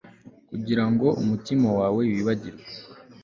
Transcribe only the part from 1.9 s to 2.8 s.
wibagirwe